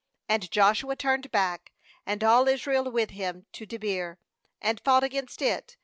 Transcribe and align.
38And 0.31 0.49
Joshua 0.49 0.95
turned 0.95 1.29
back, 1.31 1.71
and 2.07 2.23
all 2.23 2.47
Israel 2.47 2.89
with 2.89 3.11
him, 3.11 3.45
to 3.51 3.67
Debir; 3.67 4.17
and 4.59 4.81
fought 4.83 5.03
against 5.03 5.43
it. 5.43 5.77